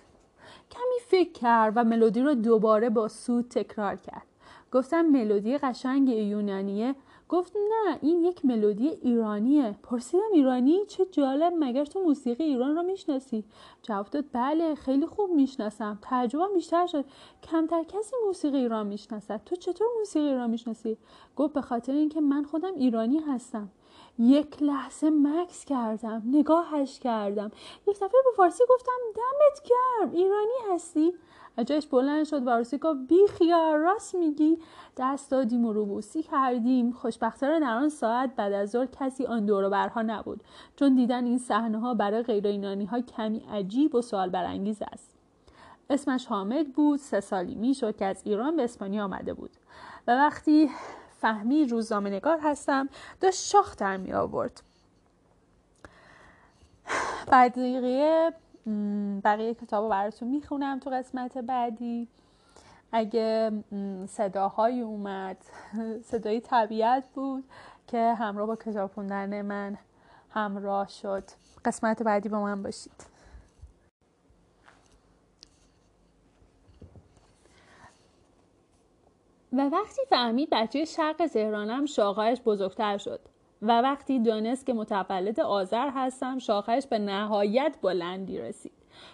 کمی 0.71 1.01
فکر 1.09 1.33
کرد 1.33 1.73
و 1.77 1.85
ملودی 1.85 2.23
را 2.23 2.35
دوباره 2.35 2.91
با 2.91 3.09
سوت 3.09 3.49
تکرار 3.49 3.97
کرد. 3.97 4.27
گفتم 4.73 5.03
ملودی 5.03 5.59
قشنگ 5.59 6.09
یونانیه. 6.09 6.95
گفت 7.29 7.57
نه 7.57 7.99
این 8.03 8.25
یک 8.25 8.45
ملودی 8.45 8.89
ایرانیه. 8.89 9.77
پرسیدم 9.83 10.33
ایرانی 10.33 10.87
چه 10.87 11.07
جالب 11.07 11.53
مگر 11.59 11.85
تو 11.85 12.01
موسیقی 12.01 12.45
ایران 12.45 12.77
را 12.77 12.83
می‌شناسی؟ 12.83 13.45
جواب 13.83 14.07
داد 14.11 14.25
بله 14.33 14.75
خیلی 14.75 15.07
خوب 15.07 15.31
می‌شناسم. 15.31 15.99
تعجبم 16.03 16.55
بیشتر 16.55 16.87
شد. 16.87 17.05
کمتر 17.43 17.83
کسی 17.83 18.17
موسیقی 18.27 18.57
ایران 18.57 18.87
می‌شناسد؟ 18.87 19.41
تو 19.47 19.57
چطور 19.57 19.89
موسیقی 19.99 20.27
ایران 20.27 20.51
می‌شناسی؟ 20.51 20.97
گفت 21.37 21.55
به 21.55 21.61
خاطر 21.61 21.93
اینکه 21.93 22.21
من 22.21 22.45
خودم 22.45 22.75
ایرانی 22.75 23.19
هستم. 23.19 23.69
یک 24.19 24.63
لحظه 24.63 25.11
مکس 25.11 25.65
کردم 25.65 26.23
نگاهش 26.27 27.01
کردم. 27.01 27.51
یک 27.87 27.97
دفعه 27.97 28.09
به 28.25 28.31
فارسی 28.37 28.65
گفتم 28.69 28.93
دمت 29.15 29.69
گرم 29.69 30.11
ایرانی 30.13 30.75
هستی؟ 30.75 31.13
اجاش 31.59 31.87
بلند 31.87 32.25
شد 32.25 32.47
و 32.47 32.51
روسی 32.51 32.79
گفت 32.79 32.99
بی 33.09 33.27
خیار 33.39 33.79
راست 33.79 34.15
میگی 34.15 34.59
دست 34.97 35.31
دادیم 35.31 35.65
و 35.65 35.73
روبوسی 35.73 36.23
کردیم. 36.23 36.93
خوشبختانه 36.93 37.61
در 37.61 37.75
آن 37.75 37.89
ساعت 37.89 38.37
بعد 38.37 38.53
از 38.53 38.71
ظهر 38.71 38.87
کسی 38.87 39.27
آن 39.27 39.47
دور 39.47 39.69
برها 39.69 40.03
نبود 40.03 40.45
چون 40.77 40.95
دیدن 40.95 41.25
این 41.25 41.39
صحنه 41.39 41.79
ها 41.79 41.95
برای 41.95 42.23
غیر 42.23 42.87
ها 42.87 43.01
کمی 43.01 43.39
عجیب 43.53 43.95
و 43.95 44.03
سوال 44.03 44.31
برانگیز 44.31 44.83
است. 44.93 45.15
اسمش 45.91 46.27
حامد 46.27 46.73
بود 46.73 46.99
سه 46.99 47.21
سالی 47.21 47.55
می‌شد 47.55 47.97
که 47.97 48.05
از 48.05 48.23
ایران 48.25 48.57
به 48.57 48.65
اسپانیا 48.65 49.05
آمده 49.05 49.35
بود. 49.35 49.51
و 50.07 50.11
وقتی 50.11 50.71
فهمی 51.21 51.65
روزنامه 51.65 52.11
نگار 52.11 52.39
هستم 52.43 52.89
داشت 53.21 53.45
شاخ 53.45 53.77
در 53.77 53.97
می 53.97 54.13
آورد 54.13 54.63
بقیه 57.33 58.33
بقیه 59.25 59.55
کتاب 59.55 59.91
براتون 59.91 60.29
می‌خونم 60.29 60.79
تو 60.79 60.91
قسمت 60.91 61.39
بعدی. 61.39 62.09
اگه 62.93 63.53
صداهایی 64.09 64.81
اومد 64.81 65.37
صدای 66.11 66.41
طبیعت 66.41 67.05
بود 67.15 67.45
که 67.87 68.15
همراه 68.15 68.47
با 68.47 68.57
کتاب 68.57 68.93
خوندن 68.93 69.43
من 69.43 69.79
همراه 70.31 70.89
شد. 70.89 71.25
قسمت 71.65 72.03
بعدی 72.03 72.29
با 72.29 72.41
من 72.41 72.63
باشید. 72.63 73.05
و 79.53 79.61
وقتی 79.69 80.03
فهمید 80.11 80.49
بچه 80.53 80.85
شرق 80.85 81.27
زهرانم 81.27 81.87
شاخهایش 81.87 82.41
بزرگتر 82.41 82.99
شد. 82.99 83.21
و 83.63 83.81
وقتی 83.81 84.19
دانست 84.19 84.67
که 84.67 84.75
متولد 84.75 85.41
آذر 85.41 85.91
هستم 85.95 86.39
شاخهش 86.39 86.87
به 86.87 86.99
نهایت 86.99 87.77
بلندی 87.83 88.39
رسید. 88.39 88.73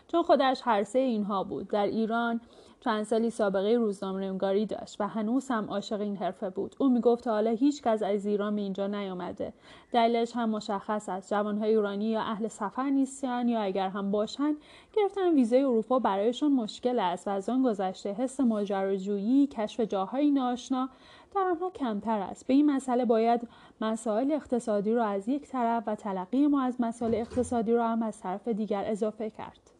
چون 0.08 0.22
خودش 0.22 0.60
هر 0.64 0.82
سه 0.82 0.98
اینها 0.98 1.44
بود. 1.44 1.68
در 1.68 1.86
ایران 1.86 2.40
چند 2.80 3.02
سالی 3.02 3.30
سابقه 3.30 3.74
روزنامه‌نگاری 3.74 4.66
داشت 4.66 5.00
و 5.00 5.08
هنوز 5.08 5.48
هم 5.48 5.64
عاشق 5.64 6.00
این 6.00 6.16
حرفه 6.16 6.50
بود. 6.50 6.76
او 6.78 6.88
می‌گفت 6.88 7.28
حالا 7.28 7.50
هیچ 7.50 7.82
کس 7.82 8.02
از 8.02 8.26
ایران 8.26 8.56
به 8.56 8.62
اینجا 8.62 8.86
نیامده. 8.86 9.52
دلیلش 9.92 10.32
هم 10.36 10.50
مشخص 10.50 11.08
است. 11.08 11.30
جوانهای 11.30 11.70
ایرانی 11.70 12.04
یا 12.04 12.20
اهل 12.20 12.48
سفر 12.48 12.90
نیستن 12.90 13.48
یا 13.48 13.60
اگر 13.60 13.88
هم 13.88 14.10
باشند 14.10 14.56
گرفتن 14.92 15.34
ویزای 15.34 15.62
اروپا 15.62 15.98
برایشان 15.98 16.52
مشکل 16.52 16.98
است 16.98 17.28
و 17.28 17.30
از 17.30 17.48
آن 17.48 17.62
گذشته 17.62 18.12
حس 18.12 18.40
ماجراجویی 18.40 19.46
کشف 19.46 19.80
جاهای 19.80 20.30
ناشنا 20.30 20.88
در 21.34 21.40
آنها 21.40 21.70
کمتر 21.70 22.18
است. 22.18 22.46
به 22.46 22.54
این 22.54 22.70
مسئله 22.70 23.04
باید 23.04 23.48
مسائل 23.80 24.32
اقتصادی 24.32 24.94
را 24.94 25.04
از 25.04 25.28
یک 25.28 25.48
طرف 25.48 25.82
و 25.86 25.94
تلقی 25.94 26.46
ما 26.46 26.62
از 26.62 26.76
مسائل 26.80 27.14
اقتصادی 27.14 27.72
را 27.72 27.88
هم 27.88 28.02
از 28.02 28.20
طرف 28.20 28.48
دیگر 28.48 28.84
اضافه 28.86 29.30
کرد. 29.30 29.70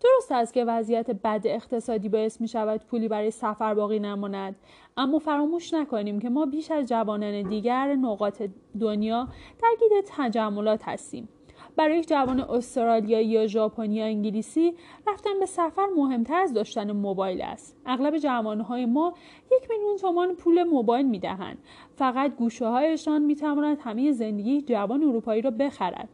درست 0.00 0.32
است 0.32 0.54
که 0.54 0.64
وضعیت 0.64 1.10
بد 1.10 1.42
اقتصادی 1.44 2.08
باعث 2.08 2.40
می 2.40 2.48
شود 2.48 2.84
پولی 2.84 3.08
برای 3.08 3.30
سفر 3.30 3.74
باقی 3.74 3.98
نماند 3.98 4.56
اما 4.96 5.18
فراموش 5.18 5.74
نکنیم 5.74 6.18
که 6.18 6.28
ما 6.28 6.46
بیش 6.46 6.70
از 6.70 6.88
جوانان 6.88 7.42
دیگر 7.42 7.94
نقاط 7.94 8.42
دنیا 8.80 9.28
درگیر 9.62 9.92
تجملات 10.06 10.80
هستیم. 10.84 11.28
برای 11.76 11.98
یک 11.98 12.08
جوان 12.08 12.40
استرالیایی 12.40 13.28
یا 13.28 13.46
ژاپنی 13.46 13.94
یا 13.94 14.04
انگلیسی 14.04 14.74
رفتن 15.06 15.40
به 15.40 15.46
سفر 15.46 15.86
مهمتر 15.96 16.40
از 16.40 16.52
داشتن 16.52 16.92
موبایل 16.92 17.42
است. 17.42 17.76
اغلب 17.86 18.18
جوانهای 18.18 18.86
ما 18.86 19.14
یک 19.52 19.70
میلیون 19.70 19.96
تومان 19.96 20.34
پول 20.34 20.62
موبایل 20.62 21.06
می‌دهند. 21.06 21.58
فقط 21.96 22.36
گوشه 22.36 22.66
هایشان 22.66 23.22
می‌تواند 23.22 23.78
همه 23.80 24.12
زندگی 24.12 24.62
جوان 24.62 25.02
اروپایی 25.02 25.42
را 25.42 25.50
بخرد 25.50 26.08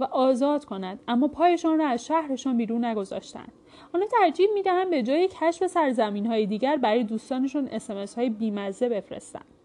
و 0.00 0.04
آزاد 0.04 0.64
کند 0.64 1.00
اما 1.08 1.28
پایشان 1.28 1.78
را 1.78 1.86
از 1.86 2.06
شهرشان 2.06 2.56
بیرون 2.56 2.84
نگذاشتند. 2.84 3.52
آنها 3.94 4.08
ترجیح 4.08 4.48
می‌دهند 4.54 4.90
به 4.90 5.02
جای 5.02 5.28
کشف 5.40 5.66
سرزمین 5.66 6.26
های 6.26 6.46
دیگر 6.46 6.76
برای 6.76 7.04
دوستانشون 7.04 7.68
اسمس 7.72 8.14
های 8.14 8.30
بیمزه 8.30 8.88
بفرستند. 8.88 9.55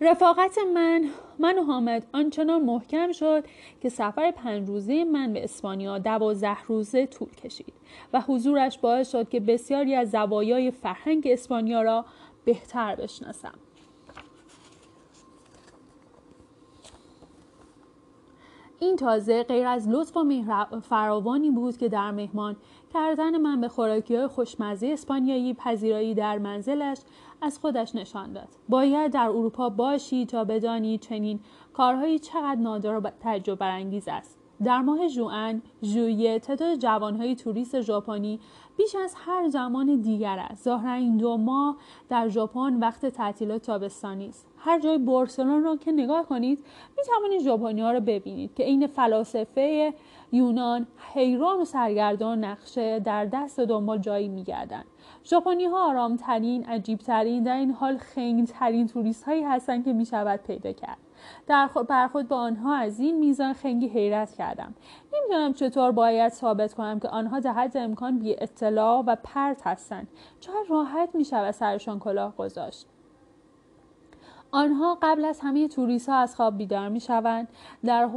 رفاقت 0.00 0.58
من 0.74 1.04
من 1.38 1.58
و 1.58 1.62
حامد 1.62 2.06
آنچنان 2.12 2.62
محکم 2.62 3.12
شد 3.12 3.44
که 3.80 3.88
سفر 3.88 4.30
پنج 4.30 4.68
روزه 4.68 5.04
من 5.04 5.32
به 5.32 5.44
اسپانیا 5.44 5.98
دوازده 5.98 6.62
روزه 6.62 7.06
طول 7.06 7.28
کشید 7.28 7.74
و 8.12 8.20
حضورش 8.20 8.78
باعث 8.78 9.12
شد 9.12 9.28
که 9.28 9.40
بسیاری 9.40 9.94
از 9.94 10.10
زوایای 10.10 10.70
فرهنگ 10.70 11.28
اسپانیا 11.30 11.82
را 11.82 12.04
بهتر 12.44 12.94
بشناسم. 12.94 13.54
این 18.78 18.96
تازه 18.96 19.42
غیر 19.42 19.66
از 19.66 19.88
لطف 19.88 20.16
و 20.16 20.80
فراوانی 20.80 21.50
بود 21.50 21.76
که 21.76 21.88
در 21.88 22.10
مهمان 22.10 22.56
کردن 22.94 23.36
من 23.36 23.60
به 23.60 23.68
خوراکی 23.68 24.16
های 24.16 24.26
خوشمزه 24.26 24.86
اسپانیایی 24.86 25.54
پذیرایی 25.54 26.14
در 26.14 26.38
منزلش 26.38 26.98
از 27.42 27.58
خودش 27.58 27.94
نشان 27.94 28.32
داد. 28.32 28.48
باید 28.68 29.12
در 29.12 29.28
اروپا 29.28 29.68
باشی 29.68 30.26
تا 30.26 30.44
بدانی 30.44 30.98
چنین 30.98 31.40
کارهایی 31.72 32.18
چقدر 32.18 32.60
نادر 32.60 32.96
و 32.96 33.10
تعجب 33.20 33.54
برانگیز 33.54 34.08
است. 34.08 34.38
در 34.64 34.80
ماه 34.80 35.08
جوان 35.08 35.62
ژوئیه 35.82 36.38
تعداد 36.38 36.78
جوانهای 36.78 37.36
توریست 37.36 37.80
ژاپنی 37.80 38.40
بیش 38.80 38.96
از 38.96 39.14
هر 39.14 39.48
زمان 39.48 40.00
دیگر 40.00 40.38
است. 40.38 40.64
ظاهرا 40.64 40.92
این 40.92 41.16
دو 41.16 41.36
ماه 41.36 41.76
در 42.08 42.28
ژاپن 42.28 42.78
وقت 42.80 43.06
تعطیلات 43.06 43.62
تابستانی 43.62 44.28
است. 44.28 44.46
هر 44.58 44.80
جای 44.80 44.98
بارسلون 44.98 45.62
را 45.64 45.76
که 45.76 45.92
نگاه 45.92 46.26
کنید 46.26 46.58
می 46.96 47.04
توانید 47.04 47.40
ژاپنی 47.40 47.80
ها 47.80 47.92
را 47.92 48.00
ببینید 48.00 48.54
که 48.54 48.62
عین 48.62 48.86
فلاسفه 48.86 49.94
یونان 50.32 50.86
حیران 51.14 51.60
و 51.60 51.64
سرگردان 51.64 52.44
نقشه 52.44 53.00
در 53.00 53.24
دست 53.24 53.60
دنبال 53.60 53.98
جایی 53.98 54.28
میگردند 54.28 54.84
ژاپنی 55.24 55.64
ها 55.64 55.88
آرامترین 55.88 56.64
عجیبترین 56.64 57.42
در 57.42 57.56
این 57.56 57.70
حال 57.70 57.98
خنگترین 57.98 58.86
توریست 58.86 59.24
هایی 59.24 59.42
هستند 59.42 59.84
که 59.84 59.92
می 59.92 60.06
شود 60.06 60.40
پیدا 60.46 60.72
کرد. 60.72 60.98
در 61.46 61.68
برخود 61.88 62.28
با 62.28 62.36
آنها 62.36 62.74
از 62.74 63.00
این 63.00 63.18
میزان 63.18 63.52
خنگی 63.52 63.88
حیرت 63.88 64.34
کردم. 64.34 64.74
نمی‌دانم 65.12 65.52
چطور 65.52 65.92
باید 65.92 66.32
ثابت 66.32 66.74
کنم 66.74 67.00
که 67.00 67.08
آنها 67.08 67.40
در 67.40 67.52
حد 67.52 67.76
امکان 67.76 68.18
بی 68.18 68.36
اطلاع 68.38 69.04
و 69.06 69.16
پرت 69.24 69.66
هستند. 69.66 70.08
چقدر 70.40 70.64
راحت 70.68 71.08
می 71.14 71.24
شود 71.24 71.50
سرشان 71.50 71.98
کلاه 71.98 72.36
گذاشت. 72.36 72.86
آنها 74.52 74.98
قبل 75.02 75.24
از 75.24 75.40
همه 75.40 75.68
توریست 75.68 76.08
ها 76.08 76.16
از 76.16 76.36
خواب 76.36 76.58
بیدار 76.58 76.88
می 76.88 77.00
شوند 77.00 77.48
در 77.84 78.08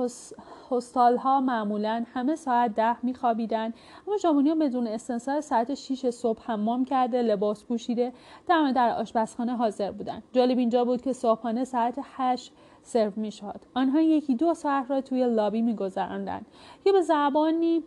هستال 0.72 1.18
ها 1.18 1.42
معمولا 1.42 2.06
همه 2.14 2.36
ساعت 2.36 2.76
ده 2.76 3.06
می 3.06 3.14
خوابیدن 3.14 3.74
اما 4.08 4.18
ژاپنی 4.18 4.50
ها 4.50 4.56
بدون 4.56 4.88
استنسال 4.88 5.42
ساعت 5.42 5.74
6 5.74 6.10
صبح 6.10 6.44
حمام 6.44 6.86
کرده 6.86 7.22
لباس 7.22 7.66
پوشیده 7.66 8.14
دم 8.48 8.72
در 8.72 8.90
آشپزخانه 8.90 9.56
حاضر 9.56 9.92
بودند. 9.92 10.24
جالب 10.32 10.58
اینجا 10.58 10.86
بود 10.86 11.02
که 11.02 11.14
صبحانه 11.14 11.64
ساعت 11.64 12.00
8 12.04 12.54
سرو 12.84 13.12
می 13.16 13.32
شد. 13.32 13.60
آنها 13.74 14.02
یکی 14.02 14.36
دو 14.36 14.54
ساعت 14.54 14.92
را 14.92 15.02
توی 15.02 15.28
لابی 15.28 15.62
می 15.62 15.76
گذراندند 15.76 16.46
یا 16.86 16.94
به 16.94 17.02
زبانی 17.02 17.84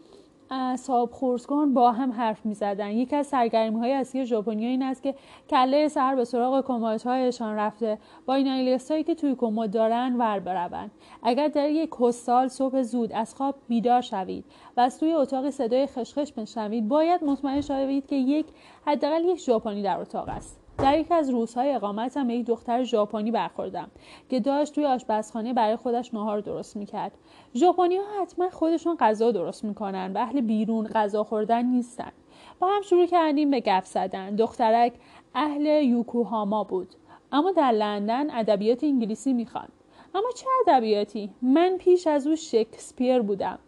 صاحب 0.76 1.10
خورسگان 1.10 1.74
با 1.74 1.92
هم 1.92 2.12
حرف 2.12 2.46
می 2.46 2.54
زدن. 2.54 2.90
یکی 2.90 3.16
از 3.16 3.26
سرگرمی 3.26 3.80
های 3.80 3.92
اصلی 3.92 4.26
ژاپنیا 4.26 4.68
این 4.68 4.82
است 4.82 5.02
که 5.02 5.14
کله 5.50 5.88
سر 5.88 6.14
به 6.14 6.24
سراغ 6.24 6.64
کمدهایشان 6.64 7.56
رفته 7.56 7.98
با 8.26 8.34
این 8.34 8.78
هایی 8.90 9.04
که 9.04 9.14
توی 9.14 9.34
کمد 9.34 9.70
دارن 9.70 10.16
ور 10.18 10.38
بروند 10.38 10.90
اگر 11.22 11.48
در 11.48 11.70
یک 11.70 11.90
کستال 12.00 12.48
صبح 12.48 12.82
زود 12.82 13.12
از 13.12 13.34
خواب 13.34 13.54
بیدار 13.68 14.00
شوید 14.00 14.44
و 14.76 14.80
از 14.80 15.00
توی 15.00 15.12
اتاق 15.12 15.50
صدای 15.50 15.86
خشخش 15.86 16.32
بشنوید 16.32 16.88
باید 16.88 17.24
مطمئن 17.24 17.60
شوید 17.60 18.06
که 18.06 18.16
یک 18.16 18.46
حداقل 18.86 19.24
یک 19.24 19.38
ژاپنی 19.38 19.82
در 19.82 20.00
اتاق 20.00 20.28
است 20.28 20.65
در 20.78 20.98
یکی 20.98 21.14
از 21.14 21.30
روزهای 21.30 21.72
اقامتم 21.72 22.26
به 22.26 22.34
یک 22.34 22.46
دختر 22.46 22.84
ژاپنی 22.84 23.30
برخوردم 23.30 23.90
که 24.28 24.40
داشت 24.40 24.74
توی 24.74 24.84
آشپزخانه 24.84 25.52
برای 25.52 25.76
خودش 25.76 26.14
نهار 26.14 26.40
درست 26.40 26.76
می‌کرد. 26.76 27.12
ژاپنی 27.54 27.96
ها 27.96 28.22
حتما 28.22 28.50
خودشون 28.50 28.96
غذا 29.00 29.32
درست 29.32 29.64
می‌کنن 29.64 30.12
و 30.14 30.18
اهل 30.18 30.40
بیرون 30.40 30.86
غذا 30.86 31.24
خوردن 31.24 31.64
نیستن. 31.64 32.12
با 32.60 32.66
هم 32.66 32.82
شروع 32.82 33.06
کردیم 33.06 33.50
به 33.50 33.60
گپ 33.60 33.84
زدن. 33.84 34.36
دخترک 34.36 34.92
اهل 35.34 35.66
یوکوهاما 35.66 36.64
بود. 36.64 36.88
اما 37.32 37.52
در 37.52 37.72
لندن 37.72 38.30
ادبیات 38.30 38.84
انگلیسی 38.84 39.32
می‌خواند. 39.32 39.72
اما 40.14 40.28
چه 40.36 40.46
ادبیاتی؟ 40.66 41.30
من 41.42 41.76
پیش 41.78 42.06
از 42.06 42.26
او 42.26 42.36
شکسپیر 42.36 43.18
بودم. 43.22 43.58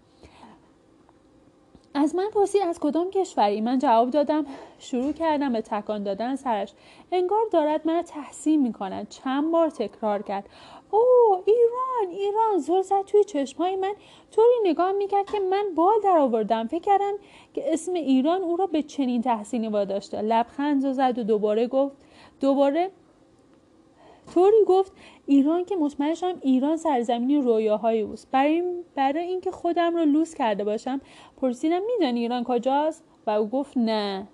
از 2.01 2.15
من 2.15 2.29
پرسید 2.35 2.63
از 2.63 2.81
کدام 2.81 3.11
کشوری؟ 3.11 3.61
من 3.61 3.79
جواب 3.79 4.11
دادم 4.11 4.47
شروع 4.79 5.13
کردم 5.13 5.53
به 5.53 5.61
تکان 5.61 6.03
دادن 6.03 6.37
سرش. 6.37 6.73
انگار 7.13 7.41
دارد 7.53 7.87
من 7.87 8.03
تحسین 8.03 8.63
می 8.63 8.73
کند 8.73 9.09
چند 9.09 9.53
بار 9.53 9.71
تکرار 9.71 10.23
کرد. 10.23 10.49
او 10.91 11.37
ایران 11.47 12.15
ایران. 12.15 12.59
زل 12.59 12.83
زد 12.83 13.05
توی 13.07 13.25
چشمهای 13.25 13.77
من. 13.77 13.95
طوری 14.33 14.55
نگاه 14.65 14.93
می‌کرد 14.93 15.31
که 15.31 15.41
من 15.41 15.65
بال 15.75 16.01
در 16.05 16.19
آوردم 16.19 16.67
فکر 16.67 16.81
کردم 16.83 17.13
که 17.55 17.73
اسم 17.73 17.95
ایران 17.95 18.43
او 18.43 18.57
را 18.57 18.67
به 18.67 18.83
چنین 18.83 19.23
تحسینی 19.23 19.69
واداشته. 19.69 20.23
لبخند 20.23 20.93
زد 20.93 21.19
و 21.19 21.23
دوباره 21.23 21.67
گفت 21.67 21.97
دوباره 22.41 22.91
طوری 24.35 24.57
گفت 24.67 24.93
ایران 25.27 25.65
که 25.65 25.77
مطمئنشم 25.77 26.39
ایران 26.43 26.77
سرزمینی 26.77 27.41
رویاهایی 27.41 28.01
اوست 28.01 28.29
برای 28.33 28.63
برای 28.95 29.25
اینکه 29.25 29.51
خودم 29.51 29.97
رو 29.97 30.05
لوس 30.05 30.35
کرده 30.35 30.65
باشم 30.65 31.01
پرسیدم 31.37 31.81
میدانی 31.87 32.21
ایران 32.21 32.45
کجاست؟ 32.45 33.05
و 33.27 33.31
او 33.31 33.49
گفت 33.49 33.77
نه. 33.77 34.29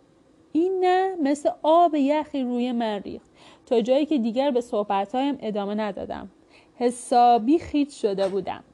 این 0.52 0.84
نه 0.84 1.16
مثل 1.22 1.50
آب 1.62 1.94
یخی 1.94 2.42
روی 2.42 2.72
من 2.72 3.00
ریخت. 3.00 3.30
تا 3.66 3.80
جایی 3.80 4.06
که 4.06 4.18
دیگر 4.18 4.50
به 4.50 4.60
صحبتهایم 4.60 5.38
ادامه 5.40 5.74
ندادم. 5.74 6.30
حسابی 6.76 7.58
خیت 7.58 7.90
شده 7.90 8.28
بودم. 8.28 8.64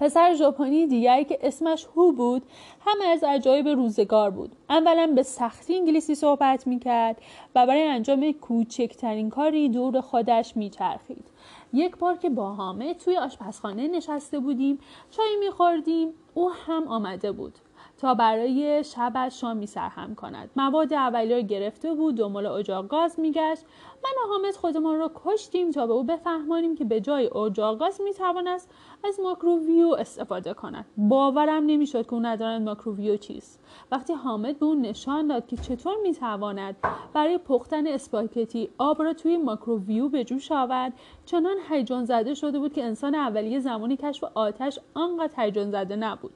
پسر 0.00 0.34
ژاپنی 0.34 0.86
دیگری 0.86 1.24
که 1.24 1.38
اسمش 1.42 1.86
هو 1.96 2.12
بود 2.12 2.42
همه 2.86 3.04
از 3.04 3.24
عجایب 3.24 3.68
روزگار 3.68 4.30
بود. 4.30 4.52
اولا 4.70 5.12
به 5.14 5.22
سختی 5.22 5.74
انگلیسی 5.74 6.14
صحبت 6.14 6.66
می‌کرد 6.66 7.22
و 7.54 7.66
برای 7.66 7.82
انجام 7.82 8.32
کوچکترین 8.32 9.30
کاری 9.30 9.68
دور 9.68 10.00
خودش 10.00 10.56
میچرخید. 10.56 11.24
یک 11.72 11.96
بار 11.96 12.16
که 12.16 12.30
با 12.30 12.52
حامد 12.52 12.96
توی 12.98 13.16
آشپزخانه 13.16 13.88
نشسته 13.88 14.38
بودیم 14.38 14.78
چای 15.10 15.36
میخوردیم 15.40 16.08
او 16.34 16.50
هم 16.50 16.88
آمده 16.88 17.32
بود. 17.32 17.58
تا 18.00 18.14
برای 18.14 18.84
شب 18.84 19.28
شامی 19.28 19.66
سرهم 19.66 20.14
کند. 20.14 20.50
مواد 20.56 20.92
اولیه 20.92 21.36
را 21.36 21.40
گرفته 21.40 21.94
بود 21.94 22.14
دنبال 22.14 22.46
اجاق 22.46 22.88
گاز 22.88 23.20
میگشت. 23.20 23.64
من 24.04 24.10
و 24.10 24.28
حامد 24.32 24.56
خودمان 24.56 24.98
را 24.98 25.10
کشتیم 25.24 25.70
تا 25.70 25.86
به 25.86 25.92
او 25.92 26.04
بفهمانیم 26.04 26.74
که 26.74 26.84
به 26.84 27.00
جای 27.00 27.30
اجاق 27.36 27.78
گاز 27.78 28.00
می‌توانست 28.00 28.70
از 29.04 29.20
ماکروویو 29.20 29.96
استفاده 29.98 30.54
کند. 30.54 30.84
باورم 30.96 31.66
نمی‌شد 31.66 32.06
که 32.06 32.14
او 32.14 32.20
نداند 32.20 32.68
ماکروویو 32.68 33.16
چیست. 33.16 33.60
وقتی 33.92 34.12
حامد 34.12 34.58
به 34.58 34.66
او 34.66 34.74
نشان 34.74 35.26
داد 35.26 35.46
که 35.46 35.56
چطور 35.56 35.94
می‌تواند 36.02 36.76
برای 37.12 37.38
پختن 37.38 37.86
اسپاگتی 37.86 38.70
آب 38.78 39.02
را 39.02 39.12
توی 39.12 39.36
ماکروویو 39.36 40.08
به 40.08 40.24
جوش 40.24 40.52
آورد 40.52 40.92
چنان 41.26 41.56
هیجان 41.70 42.04
زده 42.04 42.34
شده 42.34 42.58
بود 42.58 42.72
که 42.72 42.84
انسان 42.84 43.14
اولیه 43.14 43.58
زمانی 43.58 43.96
کشف 43.96 44.24
آتش 44.34 44.78
آنقدر 44.94 45.44
هیجان 45.44 45.70
زده 45.70 45.96
نبود. 45.96 46.32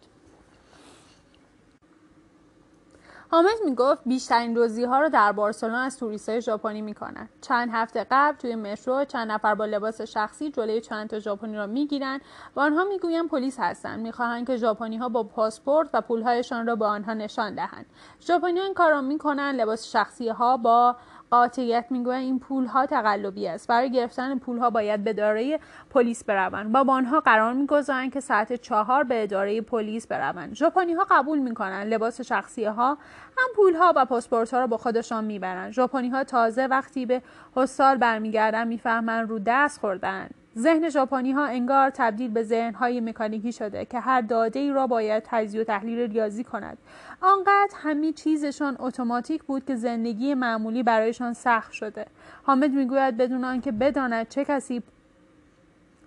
حامد 3.30 3.56
می‌گفت 3.64 4.02
بیشترین 4.06 4.52
دوزی 4.52 4.84
ها 4.84 5.00
رو 5.00 5.08
در 5.08 5.32
بارسلون 5.32 5.74
از 5.74 5.98
توریست 5.98 6.28
های 6.28 6.40
ژاپنی 6.40 6.82
می‌کنن. 6.82 7.28
چند 7.40 7.68
هفته 7.72 8.06
قبل 8.10 8.36
توی 8.36 8.54
مترو 8.54 9.04
چند 9.04 9.32
نفر 9.32 9.54
با 9.54 9.64
لباس 9.64 10.00
شخصی 10.00 10.50
جلوی 10.50 10.80
چند 10.80 11.10
تا 11.10 11.18
ژاپنی 11.18 11.56
را 11.56 11.66
می‌گیرن 11.66 12.20
و 12.56 12.60
آنها 12.60 12.84
می‌گویند 12.84 13.28
پلیس 13.28 13.60
هستند. 13.60 14.00
می‌خواهند 14.00 14.46
که 14.46 14.56
ژاپنی 14.56 14.96
ها 14.96 15.08
با 15.08 15.22
پاسپورت 15.22 15.88
و 15.92 16.00
پولهایشان 16.00 16.66
را 16.66 16.76
به 16.76 16.84
آنها 16.84 17.14
نشان 17.14 17.54
دهند. 17.54 17.86
ژاپنی 18.20 18.60
این 18.60 18.74
کار 18.74 18.90
را 18.90 19.00
می‌کنن 19.00 19.50
لباس 19.50 19.86
شخصی 19.86 20.28
ها 20.28 20.56
با 20.56 20.96
قاطعیت 21.34 21.86
می‌گویند 21.90 22.22
این 22.22 22.38
پول 22.38 22.66
ها 22.66 22.86
تقلبی 22.86 23.48
است. 23.48 23.68
برای 23.68 23.90
گرفتن 23.90 24.38
پول 24.38 24.58
ها 24.58 24.70
باید 24.70 25.04
به 25.04 25.10
اداره 25.10 25.60
پلیس 25.90 26.24
بروند. 26.24 26.70
و 26.74 26.84
با 26.84 26.92
آنها 26.92 27.20
قرار 27.20 27.52
می‌گذارند 27.52 28.12
که 28.12 28.20
ساعت 28.20 28.52
چهار 28.52 29.04
به 29.04 29.22
اداره 29.22 29.60
پلیس 29.60 30.06
بروند. 30.06 30.54
ژاپنی 30.54 30.92
ها 30.92 31.06
قبول 31.10 31.38
می‌کنند 31.38 31.94
لباس 31.94 32.20
شخصی 32.20 32.64
ها 32.64 32.98
هم 33.38 33.48
پول 33.56 33.74
ها 33.74 33.92
و 33.96 34.04
پاسپورت 34.04 34.54
ها 34.54 34.60
را 34.60 34.66
با 34.66 34.76
خودشان 34.76 35.24
می‌برند. 35.24 35.72
ژاپنی 35.72 36.08
ها 36.08 36.24
تازه 36.24 36.66
وقتی 36.66 37.06
به 37.06 37.22
هستال 37.56 37.96
برمیگردند 37.96 38.66
می‌فهمند 38.66 39.30
رو 39.30 39.38
دست 39.46 39.80
خوردند 39.80 40.34
ذهن 40.58 40.88
ژاپنی 40.88 41.32
ها 41.32 41.44
انگار 41.44 41.90
تبدیل 41.90 42.30
به 42.30 42.42
ذهن 42.42 42.74
های 42.74 43.00
مکانیکی 43.00 43.52
شده 43.52 43.84
که 43.84 44.00
هر 44.00 44.20
داده 44.20 44.60
ای 44.60 44.72
را 44.72 44.86
باید 44.86 45.22
تجزیه 45.26 45.60
و 45.60 45.64
تحلیل 45.64 46.12
ریاضی 46.12 46.44
کند. 46.44 46.78
آنقدر 47.20 47.74
همه 47.76 48.12
چیزشان 48.12 48.76
اتوماتیک 48.78 49.42
بود 49.42 49.64
که 49.64 49.76
زندگی 49.76 50.34
معمولی 50.34 50.82
برایشان 50.82 51.32
سخت 51.32 51.72
شده. 51.72 52.06
حامد 52.42 52.70
می‌گوید 52.70 53.16
بدون 53.16 53.44
آنکه 53.44 53.72
بداند 53.72 54.28
چه 54.28 54.44
کسی 54.44 54.82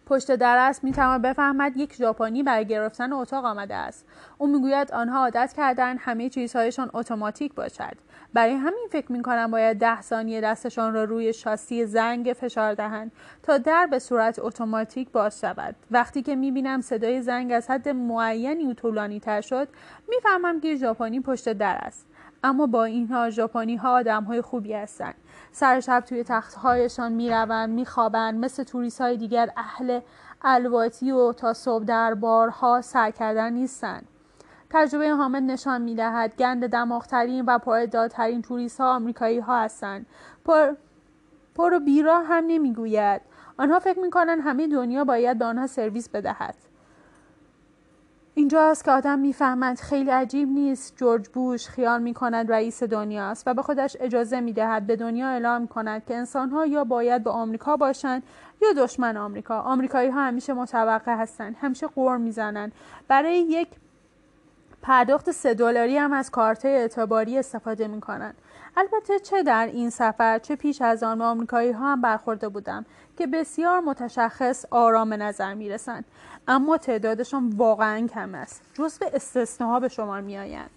پشت 0.06 0.36
در 0.36 0.58
است 0.58 0.84
می‌تواند 0.84 1.22
بفهمد 1.22 1.78
یک 1.78 1.96
ژاپنی 1.96 2.44
برای 2.44 2.66
گرفتن 2.66 3.14
اتاق 3.14 3.46
آمده 3.46 3.76
است. 3.76 4.06
او 4.38 4.48
می‌گوید 4.48 4.92
آنها 4.92 5.20
عادت 5.20 5.54
کردن 5.58 5.98
همه 5.98 6.30
چیزهایشان 6.30 6.90
اتوماتیک 6.94 7.54
باشد. 7.54 7.98
برای 8.38 8.54
همین 8.54 8.88
فکر 8.92 9.12
می‌کنم 9.12 9.52
باید 9.52 9.78
ده 9.78 10.02
ثانیه 10.02 10.42
دستشان 10.42 10.94
را 10.94 11.04
روی 11.04 11.34
شاسی 11.34 11.86
زنگ 11.86 12.36
فشار 12.40 12.74
دهند 12.74 13.12
تا 13.44 13.58
در 13.58 13.88
به 13.92 14.00
صورت 14.00 14.40
اتوماتیک 14.40 15.12
باز 15.12 15.40
شود. 15.40 15.76
وقتی 15.92 16.22
که 16.22 16.36
می‌بینم 16.36 16.82
صدای 16.82 17.22
زنگ 17.22 17.52
از 17.52 17.70
حد 17.70 17.90
معینی 17.90 18.68
و 18.68 18.74
طولانی 18.74 19.20
تر 19.20 19.42
شد 19.42 19.68
می‌فهمم 20.10 20.60
که 20.60 20.76
ژاپنی 20.76 21.20
پشت 21.20 21.54
در 21.54 21.76
است. 21.82 22.06
اما 22.44 22.68
با 22.68 22.84
اینها 22.84 23.30
ژاپنی 23.30 23.76
ها 23.76 23.92
آدم 23.92 24.24
های 24.24 24.42
خوبی 24.42 24.74
هستند 24.74 25.16
سر 25.52 25.80
شب 25.80 26.00
توی 26.00 26.24
تختهایشان 26.24 27.12
می‌روند 27.12 27.70
میخوابند 27.70 28.46
مثل 28.46 28.64
توریست 28.64 29.02
های 29.02 29.18
دیگر 29.18 29.50
اهل 29.58 30.00
الواتی 30.42 31.12
و 31.12 31.34
تا 31.34 31.54
صبح 31.54 31.84
در 31.84 32.14
بارها 32.14 32.82
سر 32.82 33.12
کردن 33.12 33.54
نیستند. 33.54 34.08
تجربه 34.70 35.10
حامد 35.10 35.44
نشان 35.44 35.82
می‌دهد. 35.82 36.36
گند 36.36 36.68
دماغترین 36.68 37.46
و 37.48 37.58
پراداترین 37.58 38.42
توریست 38.42 38.82
ها 38.82 38.96
آمریکایی 38.96 39.40
ها 39.40 39.62
هستند. 39.62 40.06
پر, 40.46 40.74
پر 41.56 41.74
و 41.74 41.80
بیرا 41.80 42.20
هم 42.20 42.44
نمی‌گوید. 42.48 43.22
آنها 43.58 43.80
فکر 43.80 44.00
می‌کنند 44.00 44.40
همه 44.44 44.68
دنیا 44.68 45.04
باید 45.04 45.40
به 45.40 45.46
آنها 45.46 45.68
سرویس 45.68 46.10
بدهد. 46.10 46.56
اینجاست 48.34 48.84
که 48.86 48.92
آدم 48.92 49.20
می‌فهمد 49.20 49.80
خیلی 49.80 50.10
عجیب 50.10 50.50
نیست 50.50 50.96
جورج 50.96 51.30
بوش 51.30 51.68
خیال 51.68 52.02
می 52.02 52.14
کند 52.14 52.52
رئیس 52.52 52.84
دنیاست 52.84 53.48
و 53.48 53.54
به 53.54 53.62
خودش 53.62 53.98
اجازه 54.00 54.40
می 54.40 54.54
دهد 54.54 54.88
به 54.88 54.96
دنیا 54.96 55.28
اعلام 55.28 55.68
کند 55.68 56.06
که 56.06 56.16
انسانها 56.16 56.66
یا 56.66 56.84
باید 56.84 57.24
به 57.24 57.30
آمریکا 57.30 57.78
باشند 57.78 58.24
یا 58.62 58.84
دشمن 58.84 59.18
آمریکا. 59.18 59.60
آمریکایی 59.60 60.10
ها 60.10 60.22
همیشه 60.22 60.54
متوقع 60.54 61.16
هستند 61.16 61.56
همیشه 61.62 61.88
قور 61.88 62.18
می‌زنند. 62.18 62.72
برای 63.08 63.40
یک 63.40 63.68
پرداخت 64.82 65.32
سه 65.32 65.54
دلاری 65.54 65.98
هم 65.98 66.14
از 66.14 66.32
کارت 66.32 66.66
اعتباری 66.66 67.38
استفاده 67.38 67.88
می 67.88 68.02
کنند. 68.02 68.36
البته 68.78 69.20
چه 69.20 69.44
در 69.44 69.68
این 69.68 69.90
سفر 69.90 70.40
چه 70.40 70.56
پیش 70.56 70.82
از 70.82 71.04
آن 71.04 71.22
آمریکایی 71.22 71.72
ها 71.72 71.92
هم 71.92 72.02
برخورده 72.02 72.50
بودم 72.50 72.86
که 73.18 73.28
بسیار 73.28 73.80
متشخص 73.80 74.66
آرام 74.72 75.14
نظر 75.14 75.54
می 75.54 75.70
رسند 75.70 76.06
اما 76.48 76.78
تعدادشان 76.78 77.50
واقعا 77.50 78.08
کم 78.08 78.36
است 78.36 78.62
جزو 78.74 79.06
استثناها 79.14 79.80
به 79.80 79.88
شما 79.88 80.22
می 80.22 80.38
آیند. 80.38 80.70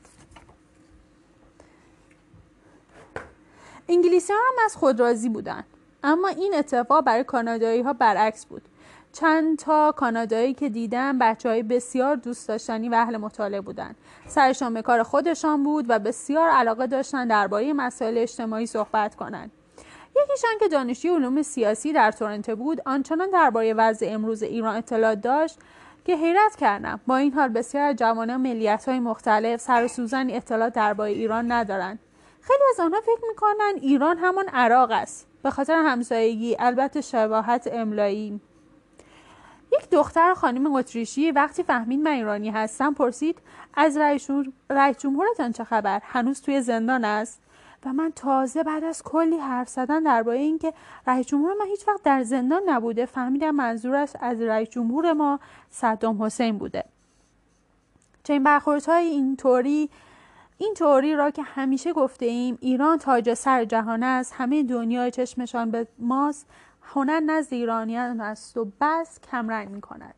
انگلیسی 3.89 4.33
هم 4.33 4.65
از 4.65 4.77
خود 4.77 5.01
راضی 5.01 5.29
بودند 5.29 5.65
اما 6.05 6.29
این 6.29 6.55
اتفاق 6.55 7.05
برای 7.05 7.25
کانادایی 7.25 7.83
ها 7.83 7.93
برعکس 7.93 8.47
بود 8.47 8.63
چند 9.13 9.59
تا 9.59 9.93
کانادایی 9.93 10.55
که 10.55 10.69
دیدم 10.69 11.19
بچه 11.19 11.49
های 11.49 11.63
بسیار 11.63 12.17
دوست 12.17 12.49
داشتنی 12.49 12.89
و 12.89 12.95
اهل 12.95 13.17
مطالعه 13.17 13.61
بودند 13.61 13.97
سرشان 14.27 14.75
به 14.75 14.83
کار 14.83 15.03
خودشان 15.03 15.65
بود 15.65 15.85
و 15.89 15.99
بسیار 15.99 16.49
علاقه 16.49 16.87
داشتن 16.87 17.29
درباره 17.29 17.73
مسائل 17.73 18.19
اجتماعی 18.19 18.67
صحبت 18.67 19.15
کنند 19.15 19.51
یکیشان 20.17 20.51
که 20.61 20.69
دانشجوی 20.69 21.11
علوم 21.11 21.43
سیاسی 21.43 21.93
در 21.93 22.13
تورنتو 22.13 22.57
بود 22.57 22.81
آنچنان 22.87 23.31
درباره 23.31 23.75
وضع 23.75 24.07
امروز 24.11 24.43
ایران 24.43 24.77
اطلاع 24.77 25.15
داشت 25.15 25.59
که 26.05 26.17
حیرت 26.17 26.57
کردم. 26.57 27.01
با 27.07 27.17
این 27.17 27.33
حال 27.33 27.49
بسیار 27.49 27.93
جوانان 27.93 28.41
ملیت 28.41 28.89
های 28.89 29.01
مختلف 29.01 29.61
سر 29.61 29.85
و 29.85 29.89
سوزن 29.89 30.31
اطلاعات 30.31 30.73
درباره 30.73 31.11
ایران 31.11 31.53
ندارند. 31.53 31.99
خیلی 32.41 32.63
از 32.71 32.81
آنها 32.81 33.01
فکر 33.01 33.29
می‌کنند 33.29 33.75
ایران 33.83 34.19
همان 34.19 34.49
عراق 34.49 34.91
است. 34.91 35.29
به 35.43 35.51
خاطر 35.51 35.75
همسایگی 35.75 36.57
البته 36.59 37.01
شباهت 37.01 37.69
املایی. 37.73 38.41
یک 39.73 39.91
دختر 39.91 40.35
خانم 40.35 40.75
اتریشی 40.75 41.31
وقتی 41.31 41.63
فهمید 41.63 42.01
من 42.01 42.11
ایرانی 42.11 42.51
هستم 42.51 42.95
پرسید 42.95 43.39
از 43.75 43.97
رئیس 43.97 44.31
جمهورتان 44.99 45.53
چه 45.53 45.65
خبر؟ 45.65 46.01
هنوز 46.05 46.41
توی 46.41 46.61
زندان 46.61 47.05
است؟ 47.05 47.43
و 47.85 47.93
من 47.93 48.13
تازه 48.17 48.63
بعد 48.63 48.85
از 48.85 49.03
کلی 49.03 49.37
حرف 49.37 49.69
زدن 49.69 50.03
درباره 50.03 50.39
اینکه 50.39 50.73
رئیس 51.07 51.27
جمهور 51.27 51.55
ما 51.55 51.65
هیچ 51.65 51.89
وقت 51.89 52.03
در 52.03 52.23
زندان 52.23 52.63
نبوده 52.67 53.07
فهمیدم 53.07 53.51
منظورش 53.51 54.11
از 54.21 54.41
رئیس 54.41 54.69
جمهور 54.69 55.13
ما 55.13 55.41
صدام 55.71 56.23
حسین 56.23 56.59
بوده. 56.59 56.85
چنین 58.25 58.43
برخوردهای 58.43 59.05
اینطوری 59.05 59.91
این 60.59 60.75
توری 60.75 61.15
را 61.15 61.31
که 61.31 61.43
همیشه 61.43 61.93
گفته 61.93 62.27
ایم 62.27 62.59
ایران 62.61 62.99
تاج 62.99 63.35
سر 63.35 63.65
جهان 63.65 64.03
است 64.03 64.35
همه 64.37 64.63
دنیا 64.63 65.11
چشمشان 65.11 65.71
به 65.71 65.87
ماست. 65.99 66.47
هنر 66.83 67.21
نزد 67.21 67.55
ایرانیان 67.55 68.21
است 68.21 68.57
و 68.57 68.73
بس 68.81 69.21
کمرنگ 69.21 69.69
می 69.69 69.81
کند 69.81 70.15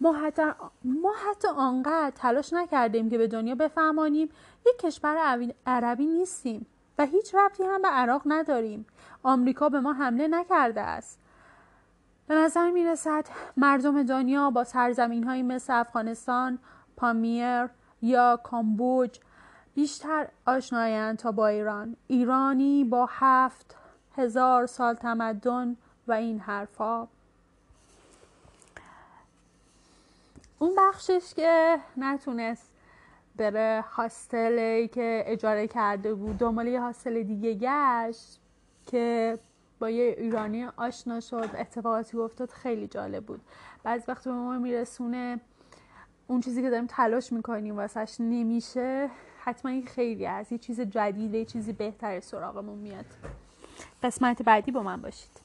ما 0.00 0.12
حتی, 0.12 0.42
ما 0.84 1.12
حتی 1.30 1.48
آنقدر 1.48 2.10
تلاش 2.10 2.52
نکردیم 2.52 3.10
که 3.10 3.18
به 3.18 3.26
دنیا 3.26 3.54
بفهمانیم 3.54 4.28
یک 4.66 4.78
کشور 4.78 5.16
عربی 5.66 6.06
نیستیم 6.06 6.66
و 6.98 7.06
هیچ 7.06 7.34
ربطی 7.34 7.62
هم 7.64 7.82
به 7.82 7.88
عراق 7.88 8.22
نداریم. 8.26 8.86
آمریکا 9.22 9.68
به 9.68 9.80
ما 9.80 9.92
حمله 9.92 10.28
نکرده 10.28 10.80
است. 10.80 11.18
به 12.26 12.34
نظر 12.34 12.70
می 12.70 12.84
رسد 12.84 13.26
مردم 13.56 14.02
دنیا 14.02 14.50
با 14.50 14.64
سرزمین 14.64 15.24
های 15.24 15.42
مثل 15.42 15.72
افغانستان، 15.72 16.58
پامیر 16.96 17.68
یا 18.02 18.40
کامبوج 18.44 19.18
بیشتر 19.74 20.28
آشنایند 20.46 21.18
تا 21.18 21.32
با 21.32 21.46
ایران. 21.46 21.96
ایرانی 22.06 22.84
با 22.84 23.08
هفت 23.10 23.76
هزار 24.16 24.66
سال 24.66 24.94
تمدن 24.94 25.76
و 26.08 26.12
این 26.12 26.38
حرفا. 26.38 27.08
اون 30.58 30.74
بخشش 30.78 31.34
که 31.36 31.78
نتونست 31.96 32.72
بره 33.36 33.84
هاستلی 33.92 34.88
که 34.88 35.24
اجاره 35.26 35.68
کرده 35.68 36.14
بود 36.14 36.38
دنبال 36.38 36.66
یه 36.66 36.80
هاستل 36.80 37.22
دیگه 37.22 37.54
گشت 37.54 38.38
که 38.86 39.38
با 39.78 39.90
یه 39.90 40.14
ایرانی 40.18 40.64
آشنا 40.64 41.20
شد 41.20 41.50
اتفاقاتی 41.58 42.18
افتاد 42.18 42.50
خیلی 42.50 42.86
جالب 42.86 43.24
بود. 43.24 43.40
بعضی 43.82 44.04
وقت 44.08 44.24
به 44.24 44.32
ما 44.32 44.58
میرسونه 44.58 45.40
اون 46.26 46.40
چیزی 46.40 46.62
که 46.62 46.70
داریم 46.70 46.86
تلاش 46.86 47.32
می‌کنیم 47.32 47.76
واسهش 47.76 48.16
نمیشه 48.20 49.10
حتما 49.44 49.70
این 49.70 49.86
خیلی 49.86 50.26
از 50.26 50.52
یه 50.52 50.58
چیز 50.58 50.80
جدیده 50.80 51.38
یه 51.38 51.44
چیزی 51.44 51.72
بهتر 51.72 52.20
سراغمون 52.20 52.78
میاد. 52.78 53.06
قسمت 54.02 54.42
بعدی 54.42 54.70
با 54.70 54.82
من 54.82 55.02
باشید. 55.02 55.41